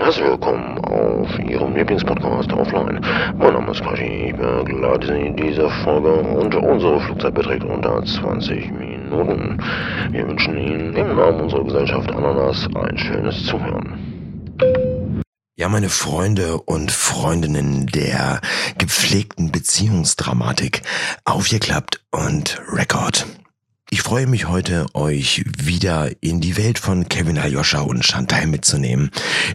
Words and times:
Herzlich 0.00 0.26
willkommen 0.26 0.78
auf 0.78 1.38
Ihrem 1.40 1.74
Lieblingspodcast 1.74 2.52
Offline. 2.52 3.00
Mein 3.36 3.52
Name 3.52 3.72
ist 3.72 3.82
Quashi, 3.82 4.28
ich 4.28 4.36
begleite 4.36 5.08
Sie 5.08 5.26
in 5.26 5.36
dieser 5.36 5.68
Folge 5.82 6.12
und 6.12 6.54
unsere 6.54 7.00
Flugzeit 7.00 7.34
beträgt 7.34 7.64
unter 7.64 8.04
20 8.04 8.70
Minuten. 8.70 9.60
Wir 10.10 10.28
wünschen 10.28 10.56
Ihnen 10.56 10.94
im 10.94 11.16
Namen 11.16 11.40
unserer 11.40 11.64
Gesellschaft 11.64 12.10
Ananas 12.12 12.68
ein 12.76 12.96
schönes 12.96 13.44
Zuhören. 13.44 14.56
Ja, 15.56 15.68
meine 15.68 15.88
Freunde 15.88 16.58
und 16.58 16.92
Freundinnen 16.92 17.88
der 17.88 18.40
gepflegten 18.78 19.50
Beziehungsdramatik, 19.50 20.82
aufgeklappt 21.24 22.04
und 22.12 22.62
Rekord. 22.72 23.26
Ich 23.90 24.02
freue 24.02 24.26
mich 24.26 24.48
heute, 24.48 24.84
euch 24.92 25.44
wieder 25.56 26.10
in 26.20 26.42
die 26.42 26.58
Welt 26.58 26.78
von 26.78 27.08
Kevin 27.08 27.38
Aljoscha 27.38 27.80
und 27.80 28.04
Chantal 28.04 28.46
mitzunehmen, 28.46 29.10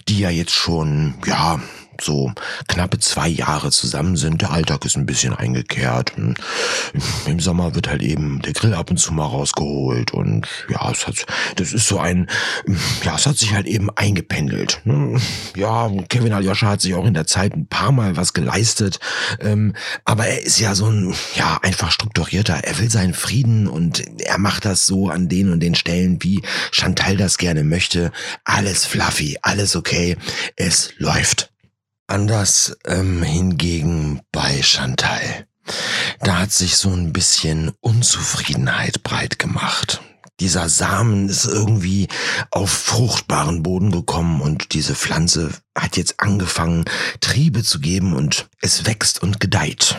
die 0.08 0.20
ja 0.20 0.32
jetzt 0.32 0.54
schon, 0.54 1.14
ja, 1.28 1.62
so 2.02 2.32
knappe 2.68 3.00
zwei 3.00 3.28
Jahre 3.28 3.72
zusammen 3.72 4.18
sind. 4.18 4.42
Der 4.42 4.52
Alltag 4.52 4.86
ist 4.86 4.98
ein 4.98 5.06
bisschen 5.06 5.34
eingekehrt. 5.34 6.14
Im 7.26 7.40
Sommer 7.40 7.76
wird 7.76 7.88
halt 7.88 8.02
eben 8.02 8.42
der 8.42 8.54
Grill 8.54 8.74
ab 8.74 8.90
und 8.90 8.98
zu 8.98 9.14
mal 9.14 9.26
rausgeholt 9.26 10.12
und 10.12 10.48
ja, 10.70 10.90
es 10.92 11.08
hat, 11.08 11.26
das 11.56 11.74
ist 11.74 11.88
so 11.88 12.00
ein, 12.00 12.30
ja, 13.04 13.16
es 13.16 13.26
hat 13.26 13.38
sich 13.38 13.54
halt 13.54 13.68
eben 13.68 13.90
eingependelt. 13.96 14.82
Ja, 15.56 15.90
Kevin 16.10 16.34
Aljoscha 16.34 16.68
hat 16.68 16.82
sich 16.82 16.94
auch 16.96 17.06
in 17.06 17.14
der 17.14 17.28
Zeit 17.28 17.54
ein 17.54 17.68
paar 17.68 17.92
Mal 17.92 18.18
was 18.18 18.34
geleistet, 18.34 19.00
ähm, 19.40 19.74
aber 20.06 20.28
er 20.28 20.44
ist 20.44 20.60
ja 20.60 20.76
so 20.76 20.88
ein, 20.88 21.14
ja, 21.36 21.60
einfach 21.62 21.92
strukturierter. 21.92 22.56
Er 22.64 22.80
will 22.80 22.90
seinen 22.90 23.14
Frieden 23.14 23.68
und 23.68 24.04
er 24.22 24.38
macht 24.38 24.66
das 24.66 24.86
so 24.86 25.10
an 25.10 25.30
den 25.30 25.52
und 25.52 25.60
den 25.60 25.76
Stellen, 25.76 26.22
wie 26.22 26.42
Chantal 26.72 27.18
das 27.18 27.38
gerne 27.38 27.64
möchte. 27.64 28.12
Alles 28.44 28.86
fluffy, 28.86 29.38
alles 29.42 29.76
okay. 29.76 30.18
Es 30.56 30.94
läuft. 30.98 31.53
Anders 32.08 32.78
ähm, 32.86 33.24
hingegen 33.24 34.22
bei 34.32 34.62
Chantal. 34.62 35.48
Da 36.20 36.40
hat 36.40 36.52
sich 36.52 36.78
so 36.78 36.90
ein 36.90 37.14
bisschen 37.14 37.72
Unzufriedenheit 37.80 39.04
breit 39.04 39.40
gemacht. 39.40 40.02
Dieser 40.40 40.68
Samen 40.68 41.30
ist 41.30 41.46
irgendwie 41.46 42.08
auf 42.52 42.70
fruchtbaren 42.70 43.64
Boden 43.64 43.92
gekommen 43.92 44.42
und 44.42 44.74
diese 44.74 44.96
Pflanze 44.96 45.52
hat 45.78 45.96
jetzt 45.96 46.20
angefangen, 46.20 46.86
Triebe 47.22 47.64
zu 47.64 47.80
geben 47.80 48.14
und 48.14 48.50
es 48.62 48.86
wächst 48.86 49.22
und 49.22 49.40
gedeiht. 49.40 49.98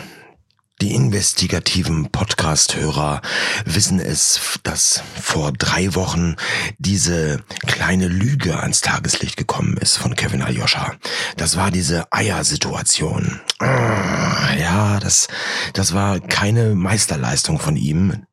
Die 0.81 0.93
investigativen 0.93 2.11
Podcast-Hörer 2.11 3.21
wissen 3.63 4.01
es, 4.01 4.59
dass 4.63 5.01
vor 5.21 5.53
drei 5.53 5.95
Wochen 5.95 6.35
diese 6.79 7.41
kleine 7.65 8.09
Lüge 8.09 8.59
ans 8.59 8.81
Tageslicht 8.81 9.37
gekommen 9.37 9.77
ist 9.77 9.95
von 9.95 10.17
Kevin 10.17 10.41
Aljoscha. 10.41 10.95
Das 11.37 11.55
war 11.55 11.71
diese 11.71 12.11
Eiersituation. 12.11 13.39
Ah, 13.59 14.53
ja, 14.59 14.99
das, 14.99 15.29
das 15.71 15.93
war 15.93 16.19
keine 16.19 16.75
Meisterleistung 16.75 17.57
von 17.57 17.77
ihm. 17.77 18.25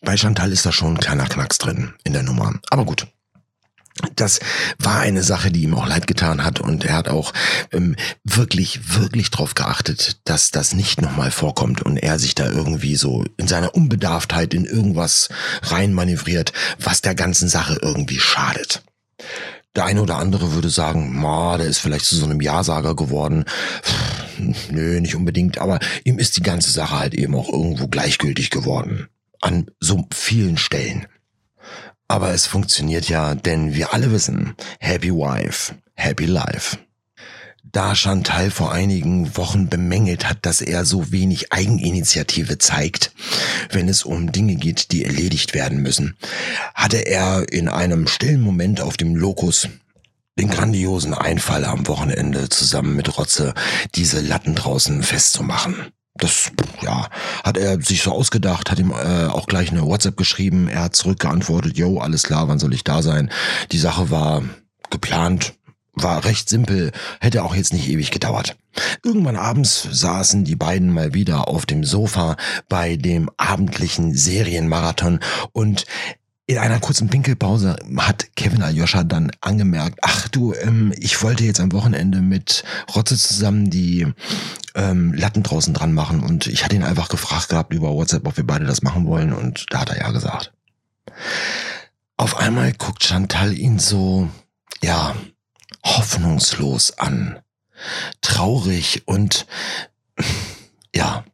Bei 0.00 0.16
Chantal 0.16 0.50
ist 0.50 0.66
da 0.66 0.72
schon 0.72 0.94
ein 0.94 1.00
kleiner 1.00 1.26
Knacks 1.26 1.58
drin 1.58 1.94
in 2.02 2.14
der 2.14 2.24
Nummer. 2.24 2.58
Aber 2.68 2.84
gut, 2.84 3.06
das 4.14 4.40
war 4.78 5.00
eine 5.00 5.22
Sache, 5.22 5.50
die 5.50 5.62
ihm 5.62 5.74
auch 5.74 5.86
leid 5.86 6.06
getan 6.06 6.44
hat 6.44 6.60
und 6.60 6.84
er 6.84 6.96
hat 6.96 7.08
auch 7.08 7.32
ähm, 7.72 7.96
wirklich, 8.24 8.94
wirklich 8.98 9.30
darauf 9.30 9.54
geachtet, 9.54 10.20
dass 10.24 10.50
das 10.50 10.74
nicht 10.74 11.00
nochmal 11.00 11.30
vorkommt 11.30 11.82
und 11.82 11.96
er 11.96 12.18
sich 12.18 12.34
da 12.34 12.46
irgendwie 12.46 12.96
so 12.96 13.24
in 13.36 13.48
seiner 13.48 13.74
Unbedarftheit 13.74 14.52
in 14.52 14.64
irgendwas 14.64 15.28
reinmanövriert, 15.62 16.52
was 16.78 17.00
der 17.00 17.14
ganzen 17.14 17.48
Sache 17.48 17.78
irgendwie 17.80 18.18
schadet. 18.18 18.82
Der 19.74 19.84
eine 19.84 20.02
oder 20.02 20.16
andere 20.16 20.52
würde 20.52 20.70
sagen, 20.70 21.18
ma, 21.18 21.58
der 21.58 21.66
ist 21.66 21.78
vielleicht 21.78 22.06
zu 22.06 22.16
so 22.16 22.24
einem 22.24 22.40
Ja-Sager 22.40 22.96
geworden. 22.96 23.44
Pff, 23.82 24.70
nö, 24.70 25.00
nicht 25.00 25.14
unbedingt, 25.14 25.58
aber 25.58 25.78
ihm 26.04 26.18
ist 26.18 26.36
die 26.36 26.42
ganze 26.42 26.70
Sache 26.70 26.98
halt 26.98 27.14
eben 27.14 27.34
auch 27.34 27.48
irgendwo 27.48 27.86
gleichgültig 27.88 28.50
geworden. 28.50 29.08
An 29.42 29.70
so 29.80 30.06
vielen 30.14 30.56
Stellen. 30.56 31.06
Aber 32.08 32.32
es 32.32 32.46
funktioniert 32.46 33.08
ja, 33.08 33.34
denn 33.34 33.74
wir 33.74 33.92
alle 33.92 34.12
wissen, 34.12 34.54
Happy 34.78 35.10
Wife, 35.10 35.74
Happy 35.94 36.26
Life. 36.26 36.78
Da 37.64 37.96
Chantal 37.96 38.50
vor 38.50 38.72
einigen 38.72 39.36
Wochen 39.36 39.68
bemängelt 39.68 40.28
hat, 40.28 40.38
dass 40.46 40.60
er 40.60 40.84
so 40.84 41.10
wenig 41.10 41.52
Eigeninitiative 41.52 42.58
zeigt, 42.58 43.12
wenn 43.70 43.88
es 43.88 44.04
um 44.04 44.30
Dinge 44.30 44.54
geht, 44.54 44.92
die 44.92 45.04
erledigt 45.04 45.52
werden 45.52 45.82
müssen, 45.82 46.16
hatte 46.74 46.98
er 46.98 47.52
in 47.52 47.68
einem 47.68 48.06
stillen 48.06 48.40
Moment 48.40 48.80
auf 48.80 48.96
dem 48.96 49.16
Lokus 49.16 49.68
den 50.38 50.48
grandiosen 50.48 51.12
Einfall 51.12 51.64
am 51.64 51.88
Wochenende 51.88 52.48
zusammen 52.48 52.94
mit 52.94 53.18
Rotze 53.18 53.52
diese 53.94 54.20
Latten 54.20 54.54
draußen 54.54 55.02
festzumachen 55.02 55.92
das 56.18 56.52
ja 56.82 57.08
hat 57.44 57.56
er 57.56 57.80
sich 57.80 58.02
so 58.02 58.12
ausgedacht, 58.12 58.70
hat 58.70 58.78
ihm 58.78 58.90
äh, 58.90 59.26
auch 59.26 59.46
gleich 59.46 59.70
eine 59.70 59.82
WhatsApp 59.82 60.16
geschrieben. 60.16 60.68
Er 60.68 60.84
hat 60.84 60.96
zurückgeantwortet: 60.96 61.76
"Yo, 61.76 61.98
alles 61.98 62.22
klar, 62.22 62.48
wann 62.48 62.58
soll 62.58 62.74
ich 62.74 62.84
da 62.84 63.02
sein?" 63.02 63.30
Die 63.72 63.78
Sache 63.78 64.10
war 64.10 64.42
geplant, 64.90 65.54
war 65.92 66.24
recht 66.24 66.48
simpel, 66.48 66.92
hätte 67.20 67.42
auch 67.42 67.54
jetzt 67.54 67.72
nicht 67.72 67.88
ewig 67.88 68.10
gedauert. 68.10 68.56
Irgendwann 69.02 69.36
abends 69.36 69.88
saßen 69.90 70.44
die 70.44 70.56
beiden 70.56 70.92
mal 70.92 71.14
wieder 71.14 71.48
auf 71.48 71.64
dem 71.66 71.84
Sofa 71.84 72.36
bei 72.68 72.96
dem 72.96 73.30
abendlichen 73.38 74.14
Serienmarathon 74.14 75.20
und 75.52 75.86
in 76.48 76.58
einer 76.58 76.78
kurzen 76.78 77.08
Pinkelpause 77.08 77.76
hat 77.96 78.28
Kevin 78.36 78.62
Aljoscha 78.62 79.02
dann 79.02 79.32
angemerkt, 79.40 79.98
ach 80.02 80.28
du, 80.28 80.54
ähm, 80.54 80.92
ich 80.96 81.20
wollte 81.22 81.44
jetzt 81.44 81.58
am 81.58 81.72
Wochenende 81.72 82.20
mit 82.20 82.62
Rotze 82.94 83.16
zusammen 83.18 83.68
die 83.68 84.06
ähm, 84.76 85.12
Latten 85.12 85.42
draußen 85.42 85.74
dran 85.74 85.92
machen. 85.92 86.22
Und 86.22 86.46
ich 86.46 86.64
hatte 86.64 86.76
ihn 86.76 86.84
einfach 86.84 87.08
gefragt 87.08 87.48
gehabt 87.48 87.74
über 87.74 87.90
WhatsApp, 87.92 88.26
ob 88.26 88.36
wir 88.36 88.46
beide 88.46 88.64
das 88.64 88.82
machen 88.82 89.06
wollen. 89.06 89.32
Und 89.32 89.66
da 89.70 89.80
hat 89.80 89.90
er 89.90 89.98
ja 89.98 90.10
gesagt. 90.12 90.52
Auf 92.16 92.36
einmal 92.36 92.72
guckt 92.72 93.02
Chantal 93.02 93.52
ihn 93.52 93.80
so, 93.80 94.28
ja, 94.82 95.16
hoffnungslos 95.84 96.96
an, 96.96 97.40
traurig 98.20 99.02
und, 99.06 99.46
ja, 100.94 101.24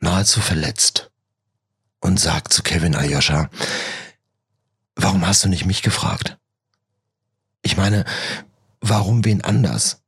nahezu 0.00 0.40
verletzt. 0.40 1.10
Und 2.00 2.20
sagt 2.20 2.52
zu 2.52 2.62
Kevin 2.62 2.94
Aljoscha, 2.94 3.48
Warum 4.96 5.26
hast 5.26 5.44
du 5.44 5.48
nicht 5.48 5.66
mich 5.66 5.82
gefragt? 5.82 6.38
Ich 7.62 7.76
meine, 7.76 8.04
warum 8.80 9.24
wen 9.24 9.42
anders? 9.42 10.02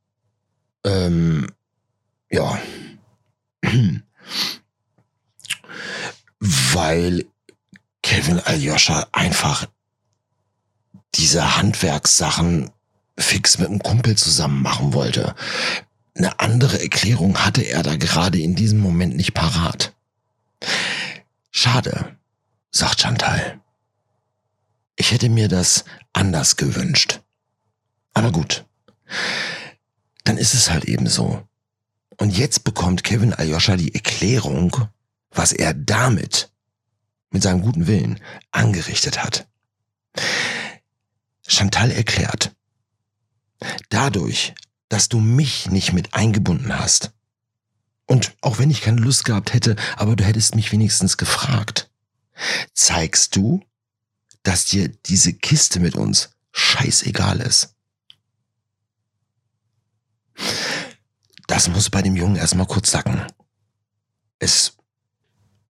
Ähm, 0.85 1.53
ja. 2.31 2.61
Weil 6.39 7.25
Kevin 8.03 8.39
Aljoscha 8.41 9.09
einfach 9.13 9.67
diese 11.15 11.57
Handwerkssachen 11.57 12.71
fix 13.19 13.59
mit 13.59 13.69
einem 13.69 13.81
Kumpel 13.81 14.17
zusammen 14.17 14.63
machen 14.63 14.93
wollte. 14.93 15.35
Eine 16.15 16.39
andere 16.39 16.81
Erklärung 16.81 17.39
hatte 17.39 17.63
er 17.63 17.83
da 17.83 17.97
gerade 17.97 18.39
in 18.39 18.55
diesem 18.55 18.79
Moment 18.79 19.17
nicht 19.17 19.35
parat. 19.35 19.95
Schade, 21.51 22.17
sagt 22.71 23.01
Chantal. 23.01 23.61
Ich 25.07 25.13
hätte 25.13 25.29
mir 25.29 25.47
das 25.47 25.85
anders 26.13 26.57
gewünscht. 26.57 27.21
Aber 28.13 28.33
gut. 28.33 28.65
Dann 30.25 30.37
ist 30.37 30.53
es 30.53 30.69
halt 30.69 30.85
eben 30.87 31.07
so. 31.07 31.47
Und 32.17 32.37
jetzt 32.37 32.65
bekommt 32.65 33.05
Kevin 33.05 33.33
Aljoscha 33.33 33.77
die 33.77 33.95
Erklärung, 33.95 34.89
was 35.31 35.53
er 35.53 35.75
damit, 35.75 36.51
mit 37.31 37.41
seinem 37.41 37.63
guten 37.63 37.87
Willen, 37.87 38.19
angerichtet 38.51 39.23
hat. 39.23 39.47
Chantal 41.47 41.93
erklärt, 41.93 42.57
dadurch, 43.91 44.55
dass 44.89 45.09
du 45.09 45.21
mich 45.21 45.71
nicht 45.71 45.93
mit 45.93 46.15
eingebunden 46.15 46.77
hast, 46.77 47.13
und 48.07 48.35
auch 48.41 48.59
wenn 48.59 48.73
ich 48.73 48.81
keine 48.81 49.01
Lust 49.01 49.25
gehabt 49.25 49.55
hätte, 49.55 49.77
aber 49.95 50.17
du 50.17 50.25
hättest 50.25 50.57
mich 50.57 50.73
wenigstens 50.73 51.17
gefragt, 51.17 51.93
zeigst 52.75 53.37
du, 53.37 53.63
dass 54.47 54.67
dir 54.67 54.89
diese 54.89 55.33
Kiste 55.33 55.81
mit 55.81 55.97
uns 55.97 56.31
scheißegal 56.53 57.41
ist. 57.41 57.75
Das 61.49 61.69
muss 61.69 61.91
bei 61.91 62.01
dem 62.01 62.15
Jungen 62.15 62.37
erstmal 62.37 62.67
kurz 62.67 62.93
sacken. 62.93 63.21
Es 64.39 64.77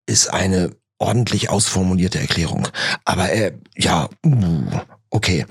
ist 0.05 0.29
eine 0.29 0.77
ordentlich 0.99 1.49
ausformulierte 1.49 2.19
Erklärung. 2.21 2.69
Aber 3.05 3.31
er, 3.31 3.55
ja, 3.77 4.11
uh, 4.25 4.81
okay. 5.09 5.47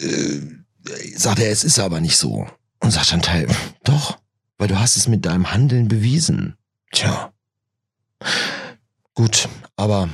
Äh, 0.00 0.40
sagt 1.14 1.38
er, 1.38 1.50
es 1.50 1.62
ist 1.62 1.78
aber 1.78 2.00
nicht 2.00 2.16
so. 2.16 2.48
Und 2.80 2.90
sagt 2.90 3.06
Chantal, 3.06 3.46
doch, 3.84 4.18
weil 4.58 4.68
du 4.68 4.80
hast 4.80 4.96
es 4.96 5.06
mit 5.06 5.26
deinem 5.26 5.52
Handeln 5.52 5.86
bewiesen. 5.86 6.56
Tja. 6.90 7.32
Gut, 9.14 9.48
aber 9.76 10.08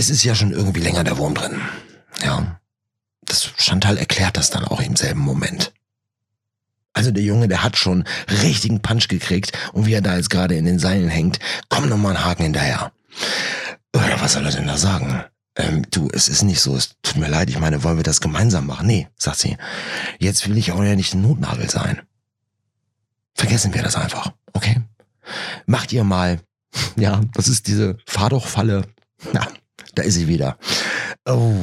es 0.00 0.08
ist 0.08 0.24
ja 0.24 0.34
schon 0.34 0.52
irgendwie 0.52 0.80
länger 0.80 1.04
der 1.04 1.18
Wurm 1.18 1.34
drin. 1.34 1.60
Ja. 2.24 2.58
Das 3.26 3.50
Chantal 3.58 3.98
erklärt 3.98 4.38
das 4.38 4.48
dann 4.48 4.64
auch 4.64 4.80
im 4.80 4.96
selben 4.96 5.20
Moment. 5.20 5.74
Also 6.94 7.10
der 7.10 7.22
Junge, 7.22 7.48
der 7.48 7.62
hat 7.62 7.76
schon 7.76 8.04
richtigen 8.42 8.80
Punch 8.80 9.08
gekriegt 9.08 9.52
und 9.74 9.84
wie 9.84 9.92
er 9.92 10.00
da 10.00 10.16
jetzt 10.16 10.30
gerade 10.30 10.56
in 10.56 10.64
den 10.64 10.78
Seilen 10.78 11.10
hängt, 11.10 11.38
komm 11.68 11.88
noch 11.88 11.98
mal 11.98 12.16
einen 12.16 12.24
Haken 12.24 12.44
hinterher. 12.44 12.92
Oder 13.94 14.20
was 14.20 14.32
soll 14.32 14.46
er 14.46 14.52
denn 14.52 14.66
da 14.66 14.78
sagen? 14.78 15.22
Ähm, 15.54 15.84
du, 15.90 16.08
es 16.12 16.28
ist 16.28 16.42
nicht 16.42 16.60
so, 16.60 16.74
es 16.76 16.96
tut 17.02 17.16
mir 17.16 17.28
leid, 17.28 17.50
ich 17.50 17.58
meine, 17.58 17.84
wollen 17.84 17.98
wir 17.98 18.02
das 18.02 18.22
gemeinsam 18.22 18.66
machen? 18.66 18.86
Nee, 18.86 19.06
sagt 19.16 19.38
sie. 19.38 19.58
Jetzt 20.18 20.48
will 20.48 20.56
ich 20.56 20.72
auch 20.72 20.82
ja 20.82 20.96
nicht 20.96 21.12
ein 21.12 21.22
Notnagel 21.22 21.68
sein. 21.68 22.00
Vergessen 23.34 23.74
wir 23.74 23.82
das 23.82 23.96
einfach, 23.96 24.32
okay? 24.54 24.80
Macht 25.66 25.92
ihr 25.92 26.04
mal, 26.04 26.40
ja, 26.96 27.20
das 27.34 27.48
ist 27.48 27.66
diese 27.66 27.98
Fahr 28.06 28.30
doch 28.30 28.46
Falle. 28.46 28.88
Ja, 29.34 29.46
da 29.94 30.02
ist 30.02 30.14
sie 30.14 30.28
wieder. 30.28 30.58
Oh, 31.24 31.54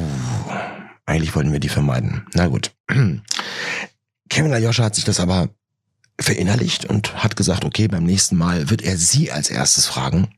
eigentlich 1.06 1.34
wollten 1.34 1.52
wir 1.52 1.60
die 1.60 1.68
vermeiden. 1.68 2.26
Na 2.34 2.48
gut. 2.48 2.72
Kevin 4.28 4.52
Aljoscha 4.52 4.84
hat 4.84 4.94
sich 4.94 5.04
das 5.04 5.20
aber 5.20 5.48
verinnerlicht 6.20 6.84
und 6.84 7.22
hat 7.22 7.36
gesagt, 7.36 7.64
okay, 7.64 7.88
beim 7.88 8.04
nächsten 8.04 8.36
Mal 8.36 8.70
wird 8.70 8.82
er 8.82 8.96
sie 8.96 9.30
als 9.30 9.50
erstes 9.50 9.86
fragen, 9.86 10.28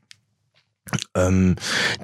ähm, 1.15 1.55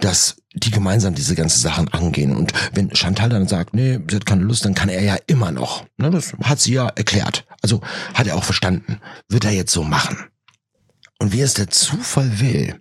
dass 0.02 0.38
die 0.54 0.72
gemeinsam 0.72 1.14
diese 1.14 1.36
ganze 1.36 1.60
Sachen 1.60 1.88
angehen. 1.90 2.36
Und 2.36 2.54
wenn 2.74 2.96
Chantal 2.96 3.30
dann 3.30 3.48
sagt, 3.48 3.74
nee, 3.74 4.00
sie 4.10 4.16
hat 4.16 4.26
keine 4.26 4.44
Lust, 4.44 4.66
dann 4.66 4.74
kann 4.74 4.90
er 4.90 5.04
ja 5.04 5.18
immer 5.28 5.52
noch. 5.52 5.86
Ne, 5.98 6.10
das 6.10 6.34
hat 6.44 6.60
sie 6.60 6.74
ja 6.74 6.88
erklärt. 6.90 7.46
Also 7.62 7.82
hat 8.14 8.28
er 8.28 8.36
auch 8.36 8.44
verstanden. 8.44 9.00
Wird 9.30 9.46
er 9.46 9.52
jetzt 9.52 9.72
so 9.72 9.84
machen. 9.84 10.18
Und 11.20 11.34
wie 11.34 11.42
es 11.42 11.56
der 11.56 11.70
Zufall 11.70 12.40
will, 12.40 12.80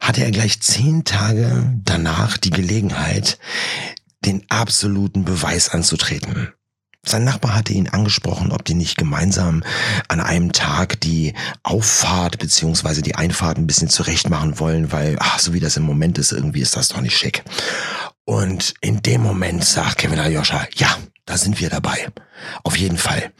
hatte 0.00 0.24
er 0.24 0.30
gleich 0.32 0.60
zehn 0.60 1.04
Tage 1.04 1.72
danach 1.84 2.36
die 2.36 2.50
Gelegenheit, 2.50 3.38
den 4.24 4.44
absoluten 4.48 5.24
Beweis 5.24 5.68
anzutreten. 5.68 6.52
Sein 7.08 7.22
Nachbar 7.22 7.54
hatte 7.54 7.72
ihn 7.72 7.88
angesprochen, 7.88 8.50
ob 8.50 8.64
die 8.64 8.74
nicht 8.74 8.96
gemeinsam 8.96 9.62
an 10.08 10.20
einem 10.20 10.50
Tag 10.50 11.00
die 11.00 11.34
Auffahrt 11.62 12.40
beziehungsweise 12.40 13.00
die 13.00 13.14
Einfahrt 13.14 13.58
ein 13.58 13.68
bisschen 13.68 13.88
zurecht 13.88 14.28
machen 14.28 14.58
wollen, 14.58 14.90
weil, 14.90 15.16
ach, 15.20 15.38
so 15.38 15.52
wie 15.52 15.60
das 15.60 15.76
im 15.76 15.84
Moment 15.84 16.18
ist, 16.18 16.32
irgendwie 16.32 16.62
ist 16.62 16.74
das 16.74 16.88
doch 16.88 17.00
nicht 17.00 17.16
schick. 17.16 17.44
Und 18.24 18.74
in 18.80 19.02
dem 19.02 19.22
Moment 19.22 19.64
sagt 19.64 19.98
Kevin 19.98 20.18
Aljoscha, 20.18 20.66
ja, 20.74 20.96
da 21.26 21.38
sind 21.38 21.60
wir 21.60 21.70
dabei. 21.70 22.08
Auf 22.64 22.76
jeden 22.76 22.98
Fall. 22.98 23.32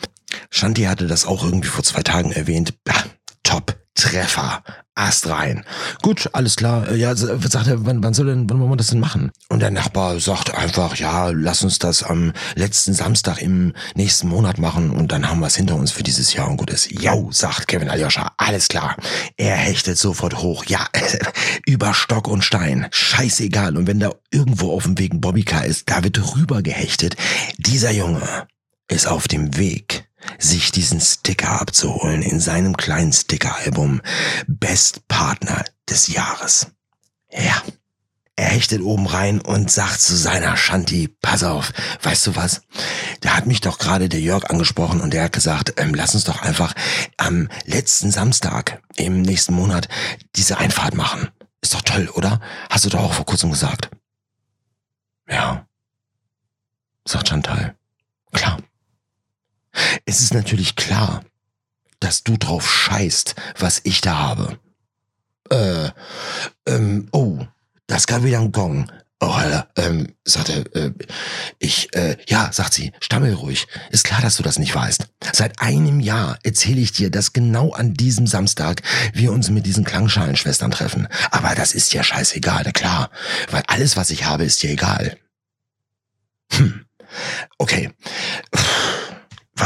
Shanti 0.51 0.85
hatte 0.85 1.09
das 1.09 1.27
auch 1.27 1.43
irgendwie 1.43 1.69
vor 1.69 1.83
zwei 1.83 2.05
Tagen 2.05 2.31
erwähnt. 2.31 2.75
Ja, 2.87 2.95
top. 3.43 3.77
Treffer. 3.97 4.63
Ast 4.99 5.29
rein. 5.29 5.63
Gut, 6.01 6.31
alles 6.33 6.57
klar. 6.57 6.89
Äh, 6.89 6.97
ja, 6.97 7.15
sagt 7.15 7.67
er, 7.67 7.85
wann, 7.85 8.03
wann 8.03 8.15
soll 8.15 8.27
denn, 8.27 8.49
wann 8.49 8.59
wollen 8.59 8.71
wir 8.71 8.77
das 8.77 8.87
denn 8.87 8.99
machen? 8.99 9.31
Und 9.51 9.61
der 9.61 9.71
Nachbar 9.71 10.19
sagt 10.21 10.55
einfach, 10.55 10.97
ja, 10.97 11.29
lass 11.29 11.63
uns 11.63 11.79
das 11.79 12.03
am 12.03 12.33
letzten 12.55 12.95
Samstag 12.95 13.43
im 13.43 13.75
nächsten 13.95 14.27
Monat 14.29 14.57
machen 14.57 14.91
und 14.91 15.13
dann 15.13 15.29
haben 15.29 15.41
wir 15.41 15.49
es 15.49 15.57
hinter 15.57 15.75
uns 15.75 15.91
für 15.91 16.03
dieses 16.03 16.33
Jahr 16.33 16.49
und 16.49 16.57
gut 16.57 16.71
ist. 16.71 16.91
Jo, 16.91 17.29
sagt 17.31 17.69
Kevin 17.69 17.91
Aljoscha, 17.91 18.33
alles 18.39 18.69
klar. 18.69 18.97
Er 19.37 19.57
hechtet 19.57 19.99
sofort 19.99 20.39
hoch. 20.39 20.65
Ja, 20.65 20.87
über 21.67 21.93
Stock 21.93 22.27
und 22.27 22.43
Stein. 22.43 22.87
Scheißegal. 22.91 23.77
Und 23.77 23.87
wenn 23.87 24.01
da 24.01 24.13
irgendwo 24.31 24.73
auf 24.73 24.85
dem 24.85 24.99
Weg 24.99 25.13
ein 25.13 25.21
Bobbycar 25.21 25.67
ist, 25.67 25.91
da 25.91 26.03
wird 26.05 26.37
rüber 26.37 26.63
gehechtet. 26.63 27.17
Dieser 27.59 27.91
Junge 27.91 28.47
ist 28.89 29.07
auf 29.07 29.29
dem 29.29 29.59
Weg 29.59 30.06
sich 30.39 30.73
diesen 30.73 31.01
Sticker 31.01 31.61
abzuholen 31.61 32.23
in 32.23 32.41
seinem 32.41 32.77
kleinen 32.77 33.13
Stickeralbum 33.13 34.01
Best 34.47 35.07
Partner 35.09 35.65
des 35.89 36.09
Jahres. 36.09 36.69
Ja. 37.31 37.63
Er 38.39 38.49
hechtet 38.49 38.83
oben 38.83 39.07
rein 39.07 39.41
und 39.41 39.71
sagt 39.71 40.03
zu 40.03 40.15
seiner 40.15 40.59
Shanti, 40.59 41.09
pass 41.09 41.43
auf, 41.43 41.73
weißt 42.03 42.27
du 42.27 42.37
was? 42.37 42.61
Da 43.23 43.35
hat 43.35 43.47
mich 43.47 43.63
doch 43.63 43.79
gerade 43.79 44.11
der 44.11 44.21
Jörg 44.21 44.51
angesprochen 44.51 45.01
und 45.01 45.15
der 45.15 45.25
hat 45.25 45.33
gesagt, 45.33 45.73
ähm, 45.79 45.95
lass 45.95 46.15
uns 46.15 46.25
doch 46.25 46.43
einfach 46.43 46.75
am 47.17 47.49
letzten 47.65 48.11
Samstag 48.11 48.83
im 48.97 49.23
nächsten 49.23 49.55
Monat 49.55 49.89
diese 50.35 50.59
Einfahrt 50.59 50.95
machen. 50.95 51.31
Ist 51.63 51.73
doch 51.73 51.81
toll, 51.81 52.11
oder? 52.11 52.43
Hast 52.69 52.85
du 52.85 52.91
doch 52.91 53.01
auch 53.01 53.15
vor 53.15 53.25
kurzem 53.25 53.51
gesagt. 53.51 53.89
Ja, 55.29 55.67
sagt 57.07 57.29
Chantal. 57.29 57.75
Klar. 58.33 58.59
Es 60.05 60.21
ist 60.21 60.35
natürlich 60.35 60.77
klar, 60.77 61.25
dass 62.01 62.23
du 62.23 62.37
drauf 62.37 62.71
scheißt, 62.71 63.35
was 63.59 63.81
ich 63.85 64.01
da 64.01 64.19
habe. 64.19 64.59
Äh, 65.51 65.91
ähm, 66.67 67.09
oh, 67.13 67.47
das 67.87 68.07
gab 68.07 68.25
wieder 68.25 68.41
ein 68.41 68.53
Gong. 68.53 68.91
Oh, 69.19 69.29
Alter, 69.29 69.69
ähm, 69.77 70.09
sagt 70.27 70.51
er, 70.51 70.77
äh, 70.77 70.93
ich, 71.59 71.89
äh, 71.95 72.19
ja, 72.29 72.53
sagt 72.53 72.75
sie, 72.75 72.93
stammel 73.01 73.33
ruhig. 73.33 73.67
Ist 73.91 74.05
klar, 74.05 74.21
dass 74.21 74.37
du 74.37 74.43
das 74.43 74.59
nicht 74.59 74.75
weißt. 74.75 75.07
Seit 75.33 75.63
einem 75.63 76.01
Jahr 76.01 76.39
erzähle 76.43 76.83
ich 76.83 76.93
dir, 76.93 77.11
dass 77.11 77.33
genau 77.33 77.73
an 77.73 77.95
diesem 77.95 78.27
Samstag 78.27 78.83
wir 79.15 79.33
uns 79.33 79.49
mit 79.49 79.65
diesen 79.65 79.85
Klangschalenschwestern 79.85 80.71
treffen. 80.71 81.09
Aber 81.31 81.55
das 81.55 81.73
ist 81.73 81.95
ja 81.95 82.03
scheißegal, 82.03 82.63
na 82.67 82.73
klar. 82.73 83.11
Weil 83.51 83.63
alles, 83.69 83.97
was 83.97 84.11
ich 84.11 84.27
habe, 84.27 84.45
ist 84.45 84.63
dir 84.63 84.71
egal. 84.71 85.17
Hm. 86.53 86.85
Okay. 87.57 87.91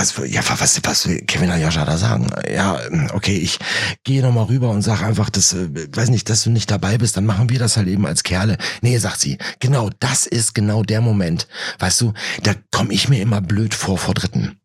Was, 0.00 0.16
ja, 0.30 0.40
was, 0.58 0.80
was 0.82 1.06
will 1.06 1.20
Kevin 1.26 1.50
Ayasha 1.50 1.84
da 1.84 1.98
sagen? 1.98 2.30
Ja, 2.50 2.80
okay, 3.12 3.36
ich 3.36 3.58
gehe 4.02 4.22
nochmal 4.22 4.46
rüber 4.46 4.70
und 4.70 4.80
sag 4.80 5.02
einfach, 5.02 5.28
dass, 5.28 5.52
äh, 5.52 5.68
weiß 5.94 6.08
nicht, 6.08 6.30
dass 6.30 6.42
du 6.42 6.48
nicht 6.48 6.70
dabei 6.70 6.96
bist, 6.96 7.18
dann 7.18 7.26
machen 7.26 7.50
wir 7.50 7.58
das 7.58 7.76
halt 7.76 7.86
eben 7.86 8.06
als 8.06 8.22
Kerle. 8.22 8.56
Nee, 8.80 8.96
sagt 8.96 9.20
sie, 9.20 9.36
genau, 9.58 9.90
das 10.00 10.24
ist 10.24 10.54
genau 10.54 10.82
der 10.84 11.02
Moment. 11.02 11.48
Weißt 11.80 12.00
du, 12.00 12.14
da 12.42 12.54
komm 12.70 12.90
ich 12.90 13.10
mir 13.10 13.20
immer 13.20 13.42
blöd 13.42 13.74
vor 13.74 13.98
vor 13.98 14.14
Dritten. 14.14 14.58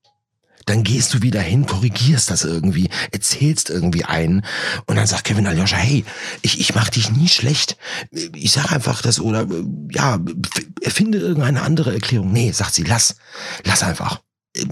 Dann 0.67 0.83
gehst 0.83 1.13
du 1.13 1.21
wieder 1.21 1.41
hin, 1.41 1.65
korrigierst 1.65 2.31
das 2.31 2.45
irgendwie, 2.45 2.89
erzählst 3.11 3.69
irgendwie 3.69 4.05
einen 4.05 4.45
und 4.85 4.95
dann 4.95 5.05
sagt 5.05 5.25
Kevin 5.25 5.47
Aljoscha, 5.47 5.75
hey, 5.75 6.05
ich, 6.43 6.61
ich 6.61 6.73
mach 6.75 6.87
dich 6.87 7.11
nie 7.11 7.27
schlecht. 7.27 7.75
Ich 8.33 8.53
sag 8.53 8.71
einfach 8.71 9.01
das 9.01 9.19
oder 9.19 9.45
ja, 9.91 10.17
erfinde 10.81 11.17
irgendeine 11.17 11.61
andere 11.61 11.93
Erklärung. 11.93 12.31
Nee, 12.31 12.53
sagt 12.53 12.73
sie, 12.73 12.83
lass, 12.83 13.17
lass 13.65 13.83
einfach 13.83 14.21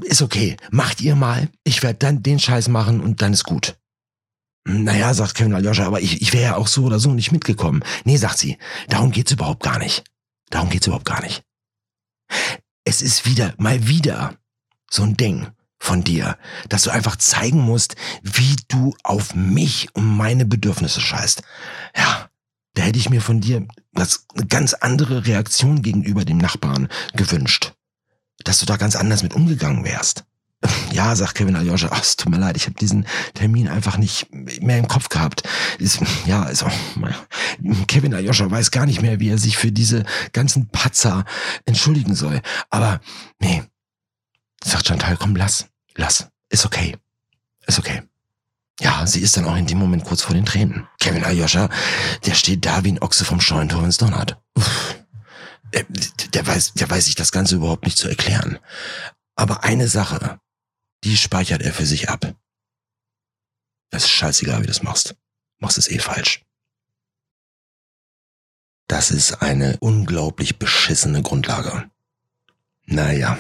ist 0.04 0.22
okay, 0.22 0.58
macht 0.72 1.02
ihr 1.02 1.16
mal, 1.16 1.50
ich 1.64 1.84
werde 1.84 2.00
dann 2.00 2.24
den 2.24 2.40
Scheiß 2.40 2.70
machen 2.70 3.02
und 3.02 3.22
dann 3.22 3.34
ist 3.34 3.44
gut. 3.44 3.78
Naja, 4.66 5.14
sagt 5.14 5.36
Kevin 5.36 5.54
Aljoscha, 5.54 5.86
aber 5.86 6.00
ich, 6.00 6.22
ich 6.22 6.32
wäre 6.32 6.44
ja 6.44 6.56
auch 6.56 6.68
so 6.68 6.86
oder 6.86 7.00
so 7.00 7.14
nicht 7.14 7.32
mitgekommen. 7.32 7.84
Nee, 8.06 8.18
sagt 8.18 8.38
sie, 8.38 8.58
darum 8.88 9.12
geht's 9.12 9.32
überhaupt 9.32 9.62
gar 9.62 9.78
nicht. 9.78 10.04
Darum 10.50 10.70
geht's 10.70 10.88
überhaupt 10.88 11.06
gar 11.06 11.22
nicht. 11.22 11.44
Es 12.86 13.02
ist 13.02 13.26
wieder, 13.26 13.54
mal 13.58 13.88
wieder 13.88 14.36
so 14.90 15.04
ein 15.04 15.18
Ding 15.18 15.48
von 15.80 16.04
dir, 16.04 16.38
dass 16.70 16.84
du 16.84 16.92
einfach 16.92 17.18
zeigen 17.18 17.60
musst, 17.60 17.96
wie 18.22 18.56
du 18.70 18.96
auf 19.04 19.36
mich 19.36 19.94
und 19.96 20.06
meine 20.06 20.46
Bedürfnisse 20.46 21.02
scheißt. 21.02 21.42
Ja, 21.98 22.30
da 22.76 22.84
hätte 22.84 23.00
ich 23.00 23.10
mir 23.10 23.22
von 23.22 23.42
dir 23.42 23.68
was, 23.92 24.26
eine 24.34 24.48
ganz 24.48 24.74
andere 24.74 25.26
Reaktion 25.26 25.82
gegenüber 25.82 26.24
dem 26.24 26.38
Nachbarn 26.38 26.88
gewünscht 27.16 27.74
dass 28.44 28.60
du 28.60 28.66
da 28.66 28.78
ganz 28.78 28.96
anders 28.96 29.24
mit 29.24 29.34
umgegangen 29.34 29.84
wärst. 29.84 30.24
Ja, 30.92 31.16
sagt 31.16 31.36
Kevin 31.36 31.56
Aljoscha, 31.56 31.90
ach, 31.92 32.02
es 32.02 32.16
tut 32.16 32.32
mir 32.32 32.38
leid, 32.38 32.56
ich 32.56 32.66
habe 32.66 32.76
diesen 32.76 33.06
Termin 33.34 33.68
einfach 33.68 33.98
nicht 33.98 34.28
mehr 34.32 34.78
im 34.78 34.88
Kopf 34.88 35.10
gehabt. 35.10 35.44
Ist, 35.80 36.00
ja, 36.26 36.44
also 36.44 36.68
Kevin 37.88 38.14
Aljoscha 38.14 38.50
weiß 38.50 38.72
gar 38.72 38.86
nicht 38.86 39.02
mehr, 39.02 39.20
wie 39.20 39.30
er 39.30 39.38
sich 39.38 39.58
für 39.58 39.72
diese 39.72 40.06
ganzen 40.34 40.68
Patzer 40.70 41.26
entschuldigen 41.66 42.16
soll. 42.16 42.42
Aber 42.70 43.02
nee, 43.40 43.64
sagt 44.64 44.88
Chantal, 44.88 45.18
komm, 45.18 45.36
lass, 45.36 45.66
lass, 45.96 46.28
ist 46.50 46.66
okay, 46.66 46.96
ist 47.66 47.80
okay. 47.80 48.04
Ja, 48.80 49.06
sie 49.06 49.22
ist 49.22 49.38
dann 49.38 49.46
auch 49.46 49.56
in 49.56 49.68
dem 49.68 49.78
Moment 49.78 50.04
kurz 50.04 50.22
vor 50.22 50.36
den 50.36 50.46
Tränen. 50.46 50.88
Kevin 51.00 51.24
Aljoscha, 51.24 51.70
der 52.26 52.34
steht 52.34 52.66
da 52.66 52.84
wie 52.84 52.92
ein 52.92 53.02
Ochse 53.02 53.26
vom 53.26 53.40
Scheuntor, 53.40 53.82
wenn 53.82 53.90
es 53.90 53.98
donnert. 53.98 54.38
Uff 54.56 55.03
der, 55.74 55.86
der 56.34 56.48
weiß, 56.48 56.74
der 56.74 56.90
weiß 56.90 57.06
sich 57.06 57.16
das 57.16 57.32
Ganze 57.32 57.56
überhaupt 57.56 57.86
nicht 57.86 57.98
zu 57.98 58.08
erklären. 58.08 58.60
Aber 59.36 59.64
eine 59.64 59.88
Sache, 59.88 60.40
die 61.04 61.18
speichert 61.18 61.62
er 61.62 61.74
für 61.74 61.86
sich 61.86 62.10
ab. 62.10 62.36
Es 63.90 64.06
ist 64.06 64.12
scheißegal, 64.12 64.60
wie 64.60 64.68
du 64.68 64.68
das 64.68 64.84
machst. 64.84 65.16
Machst 65.60 65.78
es 65.78 65.90
eh 65.90 66.00
falsch. 66.00 66.44
Das 68.88 69.12
ist 69.12 69.42
eine 69.42 69.78
unglaublich 69.80 70.60
beschissene 70.60 71.22
Grundlage. 71.22 71.90
Naja. 72.86 73.38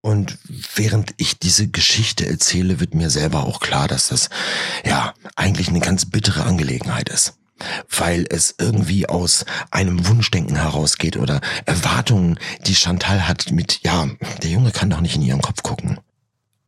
Und 0.00 0.38
während 0.74 1.14
ich 1.16 1.38
diese 1.38 1.68
Geschichte 1.68 2.26
erzähle, 2.26 2.78
wird 2.78 2.94
mir 2.94 3.10
selber 3.10 3.44
auch 3.44 3.60
klar, 3.60 3.88
dass 3.88 4.08
das, 4.08 4.30
ja, 4.84 5.12
eigentlich 5.34 5.68
eine 5.68 5.80
ganz 5.80 6.06
bittere 6.06 6.44
Angelegenheit 6.44 7.08
ist 7.08 7.38
weil 7.88 8.26
es 8.30 8.54
irgendwie 8.58 9.08
aus 9.08 9.44
einem 9.70 10.06
Wunschdenken 10.06 10.56
herausgeht 10.56 11.16
oder 11.16 11.40
Erwartungen, 11.66 12.38
die 12.66 12.74
Chantal 12.74 13.28
hat 13.28 13.50
mit, 13.50 13.80
ja, 13.82 14.08
der 14.42 14.50
Junge 14.50 14.70
kann 14.70 14.90
doch 14.90 15.00
nicht 15.00 15.16
in 15.16 15.22
ihren 15.22 15.42
Kopf 15.42 15.62
gucken. 15.62 16.00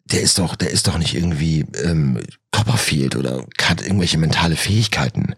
Der 0.05 0.23
ist 0.23 0.39
doch, 0.39 0.57
der 0.57 0.71
ist 0.71 0.89
doch 0.89 0.99
nicht 0.99 1.15
irgendwie 1.15 1.65
ähm, 1.85 2.21
Copperfield 2.51 3.17
oder 3.17 3.47
hat 3.63 3.81
irgendwelche 3.81 4.19
mentale 4.19 4.57
Fähigkeiten. 4.57 5.35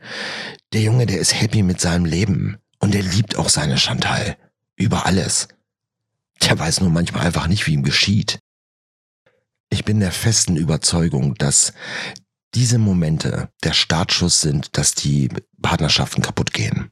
Der 0.72 0.80
Junge, 0.80 1.06
der 1.06 1.18
ist 1.18 1.40
happy 1.40 1.62
mit 1.62 1.80
seinem 1.80 2.06
Leben 2.06 2.56
und 2.78 2.94
der 2.94 3.02
liebt 3.02 3.36
auch 3.36 3.48
seine 3.48 3.78
Chantal 3.78 4.36
über 4.76 5.06
alles. 5.06 5.48
Der 6.42 6.58
weiß 6.58 6.80
nur 6.80 6.90
manchmal 6.90 7.26
einfach 7.26 7.46
nicht, 7.46 7.66
wie 7.66 7.74
ihm 7.74 7.82
geschieht. 7.82 8.38
Ich 9.70 9.84
bin 9.84 10.00
der 10.00 10.12
festen 10.12 10.56
Überzeugung, 10.56 11.34
dass 11.36 11.72
diese 12.54 12.78
Momente 12.78 13.48
der 13.62 13.72
Startschuss 13.72 14.40
sind, 14.40 14.76
dass 14.76 14.94
die 14.94 15.28
Partnerschaften 15.60 16.22
kaputt 16.22 16.52
gehen. 16.52 16.90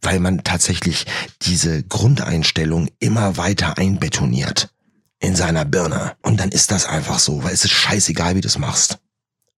Weil 0.00 0.20
man 0.20 0.44
tatsächlich 0.44 1.06
diese 1.42 1.82
Grundeinstellung 1.82 2.88
immer 2.98 3.36
weiter 3.36 3.78
einbetoniert 3.78 4.70
in 5.18 5.34
seiner 5.34 5.64
Birne. 5.64 6.16
Und 6.22 6.38
dann 6.40 6.50
ist 6.50 6.70
das 6.70 6.86
einfach 6.86 7.18
so, 7.18 7.42
weil 7.42 7.52
es 7.52 7.64
ist 7.64 7.72
scheißegal, 7.72 8.36
wie 8.36 8.40
du 8.40 8.48
es 8.48 8.58
machst. 8.58 8.98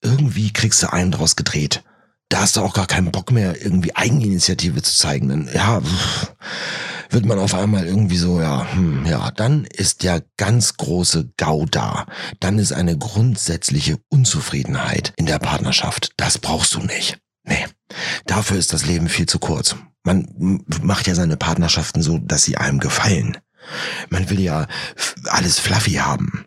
Irgendwie 0.00 0.52
kriegst 0.52 0.82
du 0.82 0.92
einen 0.92 1.12
draus 1.12 1.36
gedreht. 1.36 1.82
Da 2.28 2.40
hast 2.40 2.56
du 2.56 2.60
auch 2.60 2.74
gar 2.74 2.86
keinen 2.86 3.10
Bock 3.10 3.32
mehr, 3.32 3.62
irgendwie 3.62 3.96
Eigeninitiative 3.96 4.82
zu 4.82 4.96
zeigen. 4.96 5.28
Dann, 5.28 5.50
ja, 5.52 5.82
wird 7.10 7.24
man 7.24 7.38
auf 7.38 7.54
einmal 7.54 7.86
irgendwie 7.86 8.18
so, 8.18 8.40
ja, 8.40 8.70
hm, 8.72 9.06
ja, 9.06 9.30
dann 9.30 9.64
ist 9.64 10.02
ja 10.02 10.20
ganz 10.36 10.76
große 10.76 11.32
Gau 11.36 11.64
da. 11.66 12.06
Dann 12.40 12.58
ist 12.58 12.72
eine 12.72 12.96
grundsätzliche 12.96 13.98
Unzufriedenheit 14.08 15.12
in 15.16 15.26
der 15.26 15.38
Partnerschaft. 15.38 16.12
Das 16.16 16.38
brauchst 16.38 16.74
du 16.74 16.80
nicht. 16.80 17.18
Nee. 17.44 17.66
Dafür 18.26 18.58
ist 18.58 18.72
das 18.72 18.86
Leben 18.86 19.08
viel 19.08 19.26
zu 19.26 19.38
kurz. 19.38 19.76
Man 20.04 20.64
macht 20.82 21.06
ja 21.06 21.14
seine 21.14 21.36
Partnerschaften 21.36 22.02
so, 22.02 22.18
dass 22.18 22.44
sie 22.44 22.56
einem 22.56 22.80
gefallen. 22.80 23.38
Man 24.10 24.30
will 24.30 24.40
ja 24.40 24.66
alles 25.24 25.58
fluffy 25.58 25.94
haben. 25.94 26.44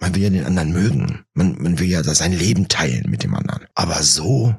Man 0.00 0.14
will 0.14 0.22
ja 0.22 0.30
den 0.30 0.46
anderen 0.46 0.72
mögen. 0.72 1.24
Man, 1.34 1.56
man 1.60 1.78
will 1.78 1.88
ja 1.88 2.02
sein 2.02 2.32
Leben 2.32 2.68
teilen 2.68 3.10
mit 3.10 3.22
dem 3.22 3.34
anderen. 3.34 3.66
Aber 3.74 4.02
so, 4.02 4.54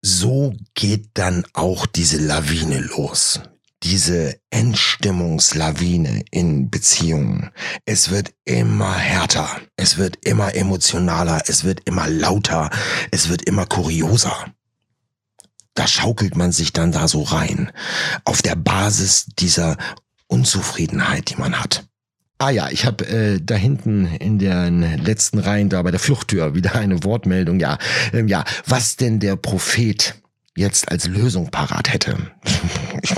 so 0.00 0.54
geht 0.74 1.10
dann 1.14 1.44
auch 1.52 1.86
diese 1.86 2.18
Lawine 2.18 2.80
los. 2.80 3.40
Diese 3.84 4.38
Endstimmungslawine 4.50 6.24
in 6.30 6.68
Beziehungen. 6.68 7.50
Es 7.84 8.10
wird 8.10 8.32
immer 8.44 8.94
härter. 8.94 9.48
Es 9.76 9.98
wird 9.98 10.24
immer 10.24 10.54
emotionaler. 10.54 11.42
Es 11.46 11.64
wird 11.64 11.80
immer 11.84 12.08
lauter. 12.08 12.70
Es 13.10 13.28
wird 13.28 13.42
immer 13.42 13.66
kurioser 13.66 14.46
da 15.78 15.86
schaukelt 15.86 16.34
man 16.34 16.50
sich 16.50 16.72
dann 16.72 16.90
da 16.90 17.06
so 17.06 17.22
rein. 17.22 17.70
Auf 18.24 18.42
der 18.42 18.56
Basis 18.56 19.26
dieser 19.38 19.76
Unzufriedenheit, 20.26 21.30
die 21.30 21.36
man 21.36 21.60
hat. 21.60 21.84
Ah 22.38 22.50
ja, 22.50 22.68
ich 22.70 22.84
habe 22.84 23.06
äh, 23.06 23.40
da 23.42 23.54
hinten 23.54 24.06
in 24.06 24.38
den 24.38 24.82
letzten 25.04 25.38
Reihen 25.38 25.68
da 25.68 25.82
bei 25.82 25.90
der 25.90 26.00
Fluchttür 26.00 26.54
wieder 26.54 26.74
eine 26.74 27.02
Wortmeldung. 27.04 27.60
Ja, 27.60 27.78
ähm, 28.12 28.28
ja, 28.28 28.44
was 28.66 28.96
denn 28.96 29.20
der 29.20 29.36
Prophet 29.36 30.14
jetzt 30.58 30.90
als 30.90 31.06
Lösung 31.06 31.50
parat 31.50 31.92
hätte. 31.92 32.16
Ich 33.02 33.14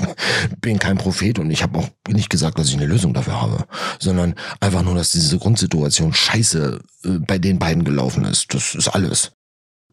bin 0.60 0.78
kein 0.78 0.98
Prophet 0.98 1.38
und 1.38 1.50
ich 1.50 1.62
habe 1.62 1.78
auch 1.78 1.88
nicht 2.08 2.30
gesagt, 2.30 2.58
dass 2.58 2.68
ich 2.68 2.74
eine 2.74 2.86
Lösung 2.86 3.14
dafür 3.14 3.40
habe, 3.40 3.66
sondern 3.98 4.34
einfach 4.60 4.82
nur, 4.82 4.94
dass 4.94 5.10
diese 5.10 5.38
Grundsituation 5.38 6.12
scheiße 6.12 6.80
äh, 7.04 7.08
bei 7.18 7.38
den 7.38 7.58
beiden 7.58 7.84
gelaufen 7.84 8.24
ist. 8.24 8.52
Das 8.54 8.74
ist 8.74 8.88
alles. 8.88 9.32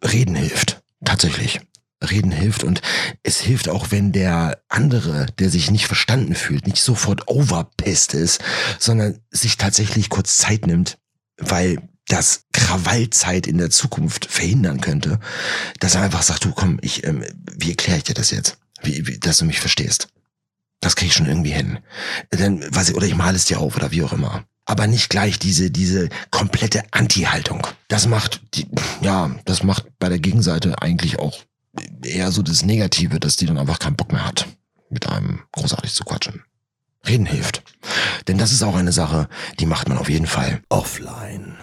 Reden 0.04 0.36
hilft. 0.36 0.82
Tatsächlich. 1.04 1.62
Reden 2.04 2.32
hilft 2.32 2.64
und 2.64 2.82
es 3.24 3.40
hilft 3.40 3.70
auch, 3.70 3.88
wenn 3.90 4.12
der 4.12 4.62
andere, 4.68 5.26
der 5.40 5.50
sich 5.50 5.72
nicht 5.72 5.88
verstanden 5.88 6.36
fühlt, 6.36 6.68
nicht 6.68 6.84
sofort 6.84 7.28
overpissed 7.28 8.14
ist, 8.14 8.44
sondern 8.78 9.20
sich 9.32 9.58
tatsächlich 9.58 10.10
kurz 10.10 10.38
Zeit 10.38 10.68
nimmt, 10.68 11.00
weil 11.38 11.80
das 12.08 12.46
Krawallzeit 12.54 13.48
in 13.48 13.58
der 13.58 13.70
Zukunft 13.70 14.26
verhindern 14.26 14.82
könnte, 14.82 15.20
dass 15.80 15.96
er 15.96 16.02
einfach 16.02 16.24
sagt, 16.24 16.46
du 16.46 16.52
komm, 16.52 16.80
ich, 16.82 17.06
ähm, 17.06 17.24
wie 17.58 17.70
erkläre 17.70 17.98
ich 17.98 18.04
dir 18.06 18.14
das 18.14 18.32
jetzt? 18.32 18.58
Wie, 18.82 19.08
wie, 19.08 19.20
dass 19.20 19.38
du 19.38 19.46
mich 19.46 19.60
verstehst. 19.60 20.08
Das 20.80 20.96
krieg 20.96 21.10
ich 21.10 21.14
schon 21.16 21.26
irgendwie 21.26 21.52
hin. 21.52 21.80
Dann, 22.30 22.64
weiß 22.74 22.90
ich, 22.90 22.96
oder 22.96 23.08
ich 23.08 23.16
male 23.16 23.36
es 23.36 23.46
dir 23.46 23.60
auf 23.60 23.76
oder 23.76 23.92
wie 23.92 24.04
auch 24.04 24.14
immer. 24.14 24.46
Aber 24.66 24.88
nicht 24.88 25.10
gleich 25.10 25.40
diese, 25.40 25.72
diese 25.72 26.10
komplette 26.30 26.84
Anti-Haltung. 26.92 27.66
Das 27.88 28.08
macht, 28.08 28.42
die, 28.54 28.68
ja, 29.02 29.32
das 29.46 29.64
macht 29.64 29.86
bei 30.00 30.10
der 30.10 30.20
Gegenseite 30.20 30.82
eigentlich 30.82 31.20
auch 31.20 31.44
eher 32.04 32.32
so 32.32 32.42
das 32.42 32.64
Negative, 32.64 33.20
dass 33.20 33.36
die 33.36 33.46
dann 33.46 33.58
einfach 33.58 33.80
keinen 33.80 33.96
Bock 33.96 34.12
mehr 34.12 34.26
hat, 34.26 34.48
mit 34.90 35.08
einem 35.08 35.42
großartig 35.52 35.94
zu 35.94 36.04
quatschen. 36.04 36.44
Reden 37.08 37.26
hilft. 37.26 37.64
Denn 38.28 38.38
das 38.38 38.52
ist 38.52 38.64
auch 38.64 38.76
eine 38.76 38.92
Sache, 38.92 39.30
die 39.60 39.66
macht 39.66 39.88
man 39.88 39.98
auf 39.98 40.10
jeden 40.10 40.28
Fall 40.28 40.62
offline. 40.70 41.58